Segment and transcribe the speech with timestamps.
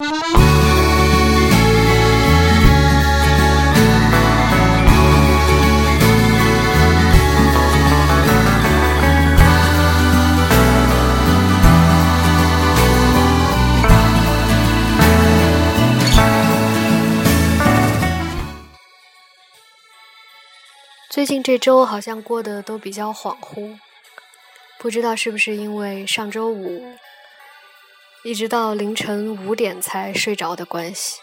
[0.00, 0.08] 最
[21.26, 23.78] 近这周好像过得都比较恍惚，
[24.78, 26.96] 不知道是不是因为上周五
[28.22, 31.20] 一直到凌晨五点才睡着的关系。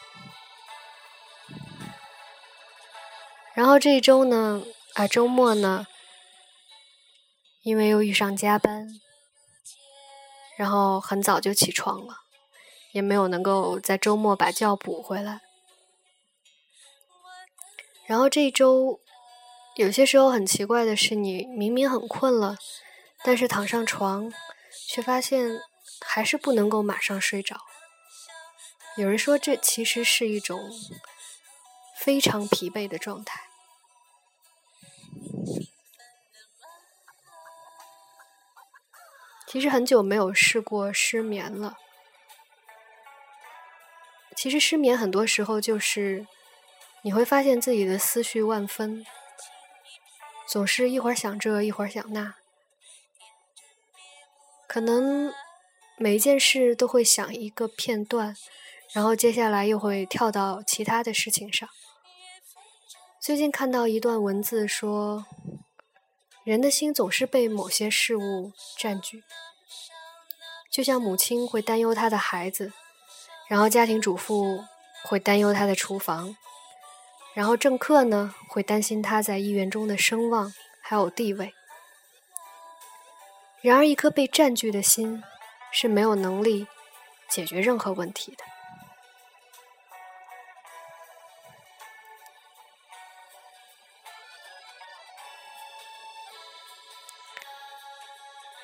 [3.54, 4.64] 然后这一周呢，
[4.96, 5.88] 啊周末呢，
[7.64, 9.00] 因为又遇上加班，
[10.57, 12.18] 然后很早就起床了，
[12.91, 15.41] 也没有能够在周末把觉补回来。
[18.05, 19.00] 然后这一周。
[19.75, 22.57] 有些时候很奇怪的是，你明明很困了，
[23.24, 24.33] 但是躺上床，
[24.89, 25.60] 却发现
[26.01, 27.61] 还是不能够马上睡着。
[28.97, 30.71] 有人说，这其实是一种
[31.97, 33.44] 非常疲惫的状态。
[39.47, 41.77] 其实很久没有试过失眠了。
[44.35, 46.27] 其实失眠很多时候就是
[47.02, 49.05] 你会发现自己的思绪万分。
[50.47, 52.35] 总是一会儿想这，一会儿想那，
[54.67, 55.33] 可能
[56.00, 58.36] 每一件事都会想一个片段，
[58.94, 61.67] 然后接下来又会跳到其他的事情上。
[63.20, 65.25] 最近看到一段文字说，
[66.44, 69.23] 人的心总是被某些事物占据，
[70.72, 72.72] 就像母亲会担忧她的孩子，
[73.50, 74.64] 然后家庭主妇
[75.03, 76.38] 会担忧她的厨房。
[77.34, 81.53] 然后政客呢，会担心他在议员中的声望还有地位。
[83.62, 85.23] 然而，一颗被占据的心
[85.71, 86.67] 是没有能力
[87.29, 88.43] 解决任何问题的。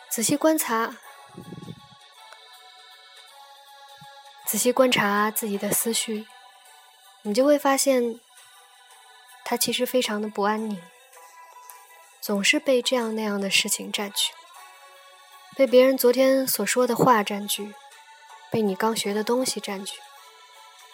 [0.10, 0.96] 仔细观察，
[4.46, 6.28] 仔细观察自己的思绪，
[7.24, 8.20] 你就会发现。
[9.46, 10.82] 他其实非常的不安宁，
[12.22, 14.32] 总是被这样那样的事情占据，
[15.56, 17.74] 被别人昨天所说的话占据，
[18.52, 19.94] 被你刚学的东西占据，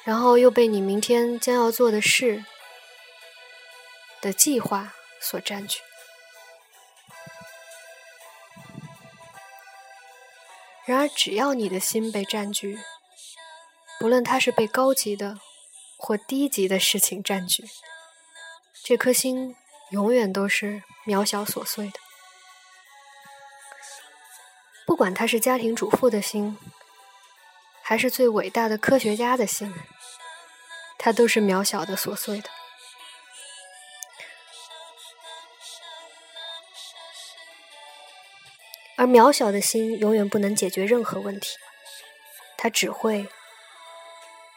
[0.04, 2.44] 然后又被你明天将要做的事
[4.22, 5.80] 的计划所占据。
[10.86, 12.80] 然而，只要你的心被占据，
[14.00, 15.40] 不论它是被高级的
[15.98, 17.64] 或低级的事情占据。
[18.84, 19.56] 这颗心
[19.92, 22.00] 永远都是渺小琐碎的，
[24.90, 26.58] 不管他是家庭主妇的心，
[27.84, 29.72] 还是最伟大的科学家的心，
[30.98, 32.50] 他都是渺小的、琐碎的。
[38.98, 41.56] 而渺小的心永远不能解决任何问题，
[42.58, 43.30] 它只会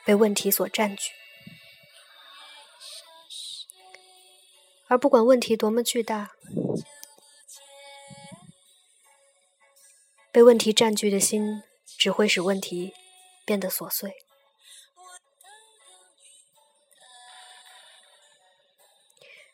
[0.07, 1.11] 被问题所占据。
[4.89, 6.31] 而不管问题多么巨大，
[10.33, 12.95] 被问题占据的心只会使问题
[13.45, 14.25] 变得琐碎。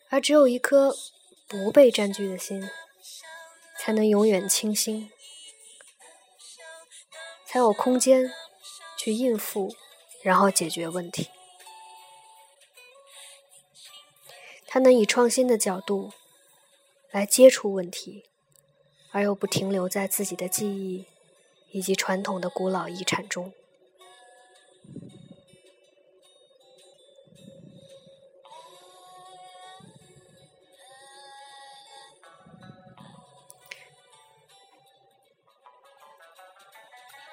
[0.09, 0.95] 而只有一颗
[1.49, 2.71] 不被占据的心，
[3.77, 5.11] 才能永远清新，
[7.45, 8.33] 才有空间
[8.97, 9.75] 去应付，
[10.23, 11.29] 然后解决问题。
[14.69, 16.13] 他能以创新的角度
[17.11, 18.28] 来接触问题，
[19.19, 21.05] 而又不停留在自己的记忆
[21.73, 23.53] 以及传统的古老遗产中。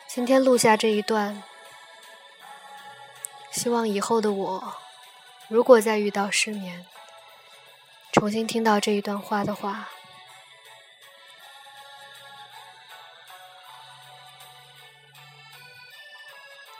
[0.07, 1.43] 今天录下这一段，
[3.51, 4.73] 希望以后的我，
[5.47, 6.87] 如果再遇到失眠。
[8.11, 9.89] 重新听到这一段话的话，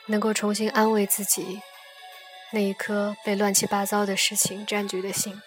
[0.07, 1.61] 能够重新安慰自己
[2.51, 5.41] 那一颗被乱七八糟的事情占据的心。